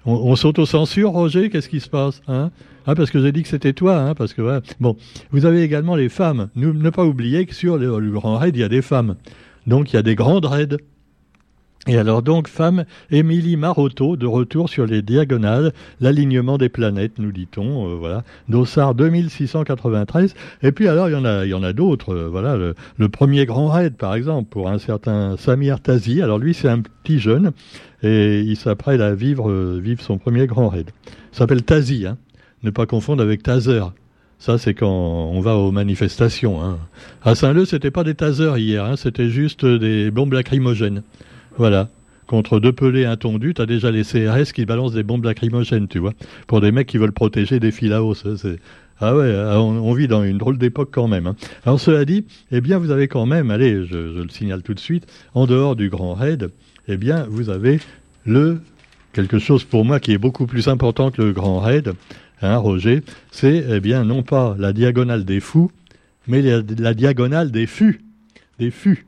On, 0.06 0.12
on 0.12 0.36
s'auto-censure, 0.36 1.10
Roger 1.10 1.50
Qu'est-ce 1.50 1.68
qui 1.68 1.80
se 1.80 1.88
passe 1.88 2.20
hein? 2.28 2.50
Ah, 2.90 2.94
parce 2.94 3.10
que 3.10 3.20
j'ai 3.20 3.32
dit 3.32 3.42
que 3.42 3.48
c'était 3.48 3.74
toi, 3.74 3.98
hein, 3.98 4.14
parce 4.14 4.32
que 4.32 4.62
Bon, 4.80 4.96
vous 5.30 5.44
avez 5.44 5.62
également 5.62 5.94
les 5.94 6.08
femmes. 6.08 6.48
Ne, 6.56 6.72
ne 6.72 6.88
pas 6.88 7.04
oublier 7.04 7.44
que 7.44 7.54
sur 7.54 7.76
le, 7.76 8.10
grand 8.10 8.38
raid, 8.38 8.56
il 8.56 8.60
y 8.60 8.64
a 8.64 8.68
des 8.70 8.80
femmes. 8.80 9.16
Donc 9.66 9.92
il 9.92 9.96
y 9.96 9.98
a 9.98 10.02
des 10.02 10.14
grandes 10.14 10.46
raids. 10.46 10.78
Et 11.88 11.96
alors 11.96 12.22
donc, 12.22 12.48
femme 12.48 12.84
Émilie 13.10 13.56
Marotto, 13.56 14.16
de 14.16 14.26
retour 14.26 14.68
sur 14.68 14.84
les 14.84 15.00
diagonales, 15.00 15.72
l'alignement 16.00 16.58
des 16.58 16.68
planètes, 16.68 17.18
nous 17.18 17.32
dit-on, 17.32 17.88
euh, 17.88 17.94
voilà, 17.94 18.24
Dossard 18.50 18.94
2693. 18.94 20.34
Et 20.62 20.70
puis 20.70 20.86
alors, 20.86 21.08
il 21.08 21.12
y 21.12 21.16
en 21.16 21.24
a, 21.24 21.46
il 21.46 21.48
y 21.48 21.54
en 21.54 21.62
a 21.62 21.72
d'autres, 21.72 22.14
euh, 22.14 22.28
voilà, 22.28 22.56
le, 22.56 23.08
premier 23.08 23.46
grand 23.46 23.68
raid, 23.68 23.96
par 23.96 24.14
exemple, 24.14 24.50
pour 24.50 24.68
un 24.68 24.78
certain 24.78 25.38
Samir 25.38 25.80
Tazi. 25.80 26.20
Alors 26.20 26.38
lui, 26.38 26.52
c'est 26.52 26.68
un 26.68 26.82
petit 26.82 27.18
jeune, 27.18 27.52
et 28.02 28.40
il 28.40 28.56
s'apprête 28.56 29.00
à 29.00 29.14
vivre, 29.14 29.50
euh, 29.50 29.80
vivre 29.82 30.02
son 30.02 30.18
premier 30.18 30.46
grand 30.46 30.68
raid. 30.68 30.90
S'appelle 31.32 31.62
Tazi, 31.62 32.06
hein 32.06 32.18
ne 32.62 32.70
pas 32.70 32.86
confondre 32.86 33.22
avec 33.22 33.42
taser. 33.42 33.82
Ça, 34.38 34.58
c'est 34.58 34.74
quand 34.74 34.88
on 34.90 35.40
va 35.40 35.56
aux 35.56 35.72
manifestations. 35.72 36.62
Hein. 36.62 36.78
À 37.24 37.34
Saint-Leu, 37.34 37.64
c'était 37.64 37.90
pas 37.90 38.04
des 38.04 38.14
tasers 38.14 38.56
hier, 38.58 38.84
hein, 38.84 38.96
c'était 38.96 39.30
juste 39.30 39.64
des 39.64 40.10
bombes 40.10 40.32
lacrymogènes. 40.32 41.02
Voilà. 41.58 41.90
Contre 42.26 42.60
deux 42.60 42.72
pelés 42.72 43.06
intondus, 43.06 43.54
t'as 43.54 43.66
déjà 43.66 43.90
les 43.90 44.02
CRS 44.02 44.52
qui 44.52 44.66
balancent 44.66 44.92
des 44.92 45.02
bombes 45.02 45.24
lacrymogènes, 45.24 45.88
tu 45.88 45.98
vois, 45.98 46.12
pour 46.46 46.60
des 46.60 46.72
mecs 46.72 46.86
qui 46.86 46.98
veulent 46.98 47.12
protéger 47.12 47.58
des 47.58 47.70
fils 47.70 47.90
à 47.92 48.02
hausse. 48.02 48.24
Ah 49.00 49.16
ouais, 49.16 49.32
on, 49.32 49.92
vit 49.94 50.08
dans 50.08 50.24
une 50.24 50.38
drôle 50.38 50.58
d'époque 50.58 50.90
quand 50.92 51.08
même. 51.08 51.26
Hein. 51.26 51.36
Alors 51.64 51.80
cela 51.80 52.04
dit, 52.04 52.26
eh 52.50 52.60
bien 52.60 52.78
vous 52.78 52.90
avez 52.90 53.08
quand 53.08 53.26
même, 53.26 53.50
allez, 53.50 53.86
je, 53.86 54.22
le 54.22 54.28
signale 54.28 54.62
tout 54.62 54.74
de 54.74 54.80
suite, 54.80 55.06
en 55.34 55.46
dehors 55.46 55.74
du 55.74 55.88
Grand 55.88 56.14
Raid, 56.14 56.50
eh 56.88 56.96
bien 56.96 57.26
vous 57.30 57.48
avez 57.48 57.80
le 58.26 58.60
quelque 59.12 59.38
chose 59.38 59.64
pour 59.64 59.84
moi 59.84 59.98
qui 59.98 60.12
est 60.12 60.18
beaucoup 60.18 60.46
plus 60.46 60.68
important 60.68 61.10
que 61.10 61.22
le 61.22 61.32
Grand 61.32 61.60
Raid, 61.60 61.94
hein, 62.42 62.56
Roger, 62.58 63.02
c'est 63.30 63.64
eh 63.68 63.80
bien 63.80 64.04
non 64.04 64.22
pas 64.22 64.54
la 64.58 64.72
diagonale 64.72 65.24
des 65.24 65.40
fous, 65.40 65.70
mais 66.26 66.42
la, 66.42 66.94
diagonale 66.94 67.50
des 67.50 67.66
fûts, 67.66 68.04
des 68.58 68.70
fûts. 68.70 69.07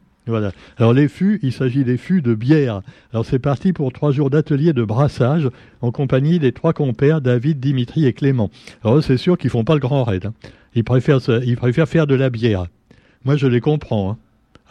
Alors 0.77 0.93
les 0.93 1.09
fûts, 1.09 1.39
il 1.43 1.53
s'agit 1.53 1.85
des 1.85 1.97
fûts 1.97 2.23
de 2.23 2.35
bière. 2.35 2.83
Alors 3.13 3.25
c'est 3.25 3.39
parti 3.39 3.73
pour 3.73 3.93
trois 3.93 4.13
jours 4.13 4.31
d'atelier 4.31 4.73
de 4.73 4.85
brassage 4.85 5.49
en 5.81 5.91
compagnie 5.93 6.39
des 6.39 6.53
trois 6.53 6.73
compères 6.73 7.21
David, 7.21 7.61
Dimitri 7.61 8.07
et 8.07 8.13
Clément. 8.13 8.51
Alors 8.85 9.03
c'est 9.03 9.17
sûr 9.17 9.39
qu'ils 9.39 9.51
font 9.51 9.65
pas 9.65 9.75
le 9.75 9.81
grand 9.81 10.05
raid. 10.05 10.27
Hein. 10.27 10.35
Ils, 10.75 10.85
préfèrent, 10.85 11.21
ils 11.45 11.57
préfèrent 11.57 11.89
faire 11.89 12.07
de 12.07 12.15
la 12.15 12.31
bière. 12.31 12.67
Moi 13.25 13.37
je 13.37 13.47
les 13.47 13.61
comprends. 13.61 14.13
Hein. 14.13 14.17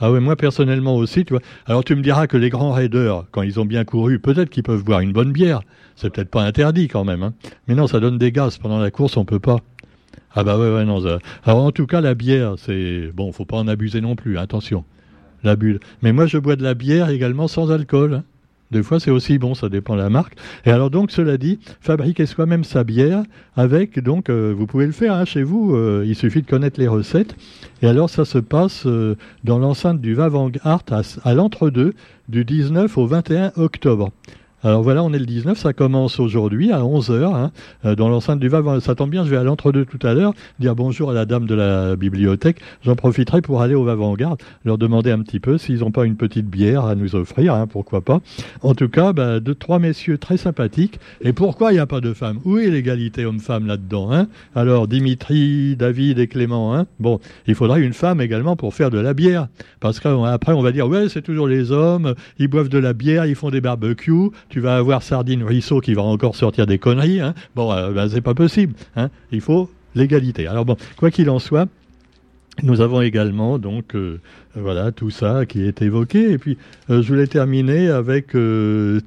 Ah 0.02 0.12
ouais, 0.12 0.22
moi 0.22 0.38
personnellement 0.38 0.96
aussi, 0.96 1.26
tu 1.26 1.34
vois. 1.34 1.42
Alors 1.66 1.84
tu 1.84 1.94
me 1.96 2.02
diras 2.02 2.28
que 2.28 2.38
les 2.38 2.50
grands 2.50 2.72
raiders, 2.72 3.26
quand 3.32 3.42
ils 3.42 3.60
ont 3.60 3.66
bien 3.66 3.84
couru, 3.84 4.20
peut-être 4.20 4.50
qu'ils 4.50 4.64
peuvent 4.64 4.84
boire 4.84 5.02
une 5.02 5.12
bonne 5.12 5.34
bière. 5.34 5.62
C'est 5.96 6.10
peut-être 6.10 6.30
pas 6.30 6.44
interdit 6.44 6.88
quand 6.88 7.04
même. 7.04 7.22
Hein. 7.22 7.34
Mais 7.68 7.76
non, 7.76 7.88
ça 7.88 8.00
donne 8.00 8.18
des 8.18 8.32
gaz 8.32 8.58
pendant 8.58 8.80
la 8.80 8.92
course, 8.92 9.18
on 9.18 9.26
peut 9.26 9.40
pas. 9.40 9.58
Ah 10.34 10.44
bah 10.44 10.58
ouais, 10.58 10.74
ouais, 10.74 10.86
non. 10.86 11.04
Alors 11.44 11.64
en 11.64 11.72
tout 11.72 11.86
cas, 11.88 12.02
la 12.02 12.14
bière, 12.14 12.54
c'est 12.58 13.12
bon, 13.14 13.32
faut 13.32 13.46
pas 13.46 13.58
en 13.58 13.68
abuser 13.68 14.00
non 14.00 14.16
plus. 14.16 14.38
Attention 14.38 14.86
la 15.44 15.56
bulle. 15.56 15.80
Mais 16.02 16.12
moi, 16.12 16.26
je 16.26 16.38
bois 16.38 16.56
de 16.56 16.64
la 16.64 16.74
bière 16.74 17.10
également 17.10 17.48
sans 17.48 17.72
alcool. 17.72 18.16
Hein. 18.16 18.24
Des 18.72 18.84
fois, 18.84 19.00
c'est 19.00 19.10
aussi 19.10 19.40
bon, 19.40 19.56
ça 19.56 19.68
dépend 19.68 19.96
de 19.96 20.02
la 20.02 20.12
marque. 20.12 20.34
Et 20.66 20.70
alors, 20.70 20.92
donc, 20.92 21.10
cela 21.10 21.38
dit, 21.38 21.60
fabriquez 21.82 22.28
soi-même 22.28 22.64
sa 22.64 22.84
bière 22.84 23.24
avec, 23.56 24.00
donc, 24.00 24.30
euh, 24.30 24.54
vous 24.56 24.68
pouvez 24.68 24.86
le 24.86 24.92
faire 24.92 25.14
hein, 25.14 25.26
chez 25.26 25.42
vous, 25.42 25.76
euh, 25.76 26.04
il 26.06 26.16
suffit 26.16 26.44
de 26.44 26.48
connaître 26.48 26.80
les 26.80 26.88
recettes. 26.88 27.36
Et 27.82 27.88
alors, 27.88 28.12
ça 28.12 28.26
se 28.26 28.38
passe 28.38 28.86
euh, 28.86 29.16
dans 29.44 29.58
l'enceinte 29.58 30.02
du 30.02 30.14
Vavang 30.14 30.52
Art 30.64 30.84
à 31.24 31.34
l'entre-deux 31.34 31.94
du 32.28 32.46
19 32.46 32.96
au 32.96 33.08
21 33.08 33.54
octobre. 33.56 34.12
Alors 34.62 34.84
voilà, 34.84 35.04
on 35.04 35.14
est 35.14 35.20
le 35.20 35.26
19, 35.26 35.58
ça 35.58 35.72
commence 35.72 36.20
aujourd'hui 36.20 36.74
à 36.74 36.80
11h 36.82 37.34
hein, 37.34 37.52
euh, 37.86 37.96
dans 37.96 38.10
l'enceinte 38.10 38.42
du 38.42 38.50
Vavant. 38.50 38.82
Ça 38.82 38.94
tombe 38.94 39.10
bien, 39.10 39.24
je 39.24 39.30
vais 39.30 39.38
à 39.38 39.44
l'entre-deux 39.44 39.86
tout 39.86 40.06
à 40.06 40.14
l'heure, 40.14 40.34
dire 40.60 40.76
bonjour 40.76 41.12
à 41.12 41.14
la 41.14 41.26
dame 41.26 41.46
de 41.46 41.56
la 41.56 41.96
bibliothèque. 41.96 42.58
J'en 42.84 42.98
profiterai 42.98 43.42
pour 43.42 43.62
aller 43.62 43.74
au 43.74 43.86
Vavant-Garde, 43.86 44.42
leur 44.66 44.78
demander 44.78 45.12
un 45.12 45.22
petit 45.22 45.40
peu 45.40 45.58
s'ils 45.58 45.80
n'ont 45.80 45.92
pas 45.92 46.04
une 46.04 46.18
petite 46.18 46.48
bière 46.48 46.84
à 46.84 46.96
nous 46.96 47.16
offrir, 47.16 47.54
hein, 47.54 47.68
pourquoi 47.68 48.02
pas. 48.02 48.20
En 48.62 48.74
tout 48.74 48.90
cas, 48.90 49.14
bah, 49.14 49.40
deux, 49.40 49.56
trois 49.56 49.80
messieurs 49.80 50.18
très 50.18 50.36
sympathiques. 50.36 51.00
Et 51.22 51.32
pourquoi 51.32 51.72
il 51.72 51.76
n'y 51.76 51.80
a 51.80 51.88
pas 51.88 52.02
de 52.02 52.12
femmes? 52.12 52.40
Où 52.44 52.58
est 52.58 52.70
l'égalité 52.70 53.26
homme-femme 53.26 53.66
là-dedans 53.66 54.12
hein? 54.12 54.28
Alors, 54.56 54.90
Dimitri, 54.90 55.78
David 55.78 56.20
et 56.20 56.28
Clément, 56.28 56.76
hein? 56.76 56.86
Bon, 57.00 57.22
il 57.48 57.56
faudra 57.56 57.80
une 57.80 57.94
femme 57.94 58.20
également 58.20 58.58
pour 58.58 58.74
faire 58.74 58.90
de 58.90 59.00
la 59.00 59.14
bière. 59.14 59.48
Parce 59.80 60.02
qu'après, 60.02 60.52
on 60.52 60.62
va 60.62 60.74
dire, 60.74 60.90
ouais, 60.90 61.08
c'est 61.08 61.22
toujours 61.22 61.48
les 61.48 61.72
hommes, 61.72 62.14
ils 62.40 62.50
boivent 62.50 62.68
de 62.68 62.78
la 62.78 62.92
bière, 62.92 63.26
ils 63.26 63.36
font 63.36 63.52
des 63.52 63.62
barbecues 63.62 64.32
tu 64.50 64.60
vas 64.60 64.76
avoir 64.76 65.04
Sardine 65.04 65.44
Ruisseau 65.44 65.80
qui 65.80 65.94
va 65.94 66.02
encore 66.02 66.36
sortir 66.36 66.68
des 66.68 66.80
conneries. 66.80 67.22
Hein. 67.22 67.34
Bon, 67.56 67.72
euh, 67.72 67.92
ben, 67.92 68.10
c'est 68.10 68.22
pas 68.22 68.34
possible. 68.34 68.74
Hein. 68.96 69.10
Il 69.32 69.42
faut 69.42 69.70
l'égalité. 69.96 70.48
Alors 70.48 70.66
bon, 70.66 70.76
quoi 70.98 71.12
qu'il 71.12 71.30
en 71.30 71.40
soit, 71.40 71.68
nous 72.64 72.82
avons 72.82 73.02
également 73.02 73.58
donc 73.58 73.96
euh, 73.96 74.20
voilà 74.56 74.92
tout 74.92 75.12
ça 75.12 75.46
qui 75.46 75.64
est 75.64 75.82
évoqué 75.82 76.32
et 76.32 76.38
puis 76.38 76.58
euh, 76.90 77.02
je 77.02 77.08
voulais 77.08 77.28
terminer 77.28 77.90
avec 77.90 78.36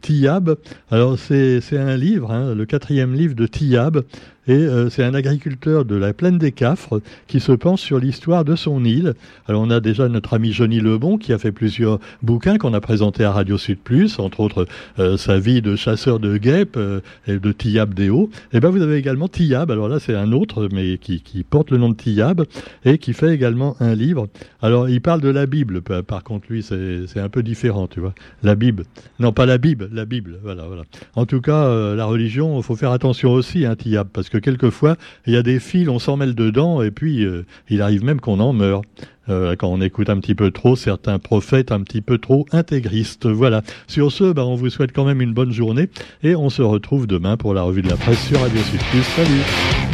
Tiab. 0.00 0.56
Alors 0.90 1.18
c'est 1.18 1.61
un 1.72 1.96
livre, 1.96 2.30
hein, 2.30 2.54
le 2.54 2.64
quatrième 2.64 3.14
livre 3.14 3.34
de 3.34 3.46
Tiab 3.46 4.04
et 4.49 4.54
euh, 4.54 4.90
c'est 4.90 5.04
un 5.04 5.14
agriculteur 5.14 5.84
de 5.84 5.94
la 5.94 6.12
plaine 6.12 6.38
des 6.38 6.50
Cafres 6.50 7.00
qui 7.28 7.38
se 7.38 7.52
penche 7.52 7.80
sur 7.80 7.99
l'histoire 7.99 8.44
de 8.44 8.56
son 8.56 8.84
île. 8.84 9.14
Alors 9.46 9.62
on 9.62 9.70
a 9.70 9.78
déjà 9.78 10.08
notre 10.08 10.34
ami 10.34 10.52
Johnny 10.52 10.80
Lebon 10.80 11.16
qui 11.16 11.32
a 11.32 11.38
fait 11.38 11.52
plusieurs 11.52 12.00
bouquins 12.22 12.58
qu'on 12.58 12.75
a 12.75 12.80
présentés 12.80 13.22
à 13.22 13.30
Radio 13.30 13.56
Sud 13.56 13.78
Plus, 13.78 14.18
entre 14.18 14.40
autres 14.40 14.66
euh, 14.99 15.16
sa 15.16 15.38
vie 15.38 15.62
de 15.62 15.76
chasseur 15.76 16.18
de 16.18 16.37
guêpes 16.38 16.76
euh, 16.76 17.00
et 17.28 17.38
de 17.38 17.52
Tiyab 17.52 17.94
Déo. 17.94 18.30
Et 18.52 18.58
ben 18.58 18.70
vous 18.70 18.82
avez 18.82 18.96
également 18.96 19.28
Tiyab, 19.28 19.70
alors 19.70 19.88
là 19.88 20.00
c'est 20.00 20.14
un 20.14 20.32
autre 20.32 20.68
mais 20.72 20.99
qui, 20.99 21.20
qui, 21.20 21.44
porte 21.44 21.70
le 21.70 21.78
nom 21.78 21.90
de 21.90 21.96
Tiyab 21.96 22.44
et 22.84 22.99
qui 22.99 23.12
fait 23.12 23.32
également 23.32 23.76
un 23.78 23.94
livre. 23.94 24.26
Alors 24.61 24.88
il 24.88 25.00
parle 25.00 25.20
de 25.20 25.28
la 25.28 25.46
Bible, 25.46 25.82
par 25.82 26.25
contre 26.25 26.46
lui 26.50 26.64
c'est 26.64 27.20
un 27.20 27.28
peu 27.28 27.44
différent, 27.44 27.87
tu 27.87 28.00
vois. 28.00 28.14
La 28.42 28.56
Bible. 28.56 28.84
Non 29.20 29.32
pas 29.32 29.46
la 29.46 29.58
Bible, 29.58 29.88
la 29.92 30.04
Bible, 30.04 30.40
voilà, 30.42 30.64
voilà. 30.66 30.82
En 31.14 31.26
tout 31.26 31.40
cas, 31.40 31.94
la 31.94 32.04
religion, 32.04 32.58
il 32.58 32.62
faut 32.62 32.76
faire 32.76 32.90
attention 32.90 33.32
aussi, 33.32 33.64
hein, 33.66 33.76
Tiyab, 33.76 34.08
parce 34.12 34.28
que 34.32 34.38
quelquefois, 34.38 34.96
il 35.26 35.34
y 35.34 35.36
a 35.36 35.42
des 35.42 35.60
fils, 35.60 35.88
on 35.88 35.98
s'en 35.98 36.16
mêle 36.16 36.34
dedans, 36.34 36.82
et 36.82 36.90
puis 36.90 37.24
euh, 37.24 37.44
il 37.68 37.82
arrive 37.82 38.02
même 38.02 38.20
qu'on 38.20 38.40
en 38.40 38.52
meurt. 38.52 38.84
Euh, 39.28 39.54
quand 39.54 39.68
on 39.68 39.80
écoute 39.80 40.10
un 40.10 40.18
petit 40.18 40.34
peu 40.34 40.50
trop 40.50 40.74
certains 40.74 41.20
prophètes 41.20 41.70
un 41.70 41.82
petit 41.82 42.00
peu 42.00 42.18
trop 42.18 42.44
intégristes. 42.50 43.26
Voilà. 43.26 43.62
Sur 43.86 44.10
ce, 44.10 44.32
bah, 44.32 44.44
on 44.44 44.56
vous 44.56 44.68
souhaite 44.68 44.92
quand 44.92 45.04
même 45.04 45.20
une 45.20 45.32
bonne 45.32 45.52
journée 45.52 45.90
et 46.24 46.34
on 46.34 46.50
se 46.50 46.62
retrouve 46.62 47.06
demain 47.06 47.36
pour 47.36 47.54
la 47.54 47.62
revue 47.62 47.82
de 47.82 47.88
la 47.88 47.96
presse 47.96 48.26
sur 48.26 48.40
Radio 48.40 48.60
Sud 48.60 48.80
Salut 49.14 49.91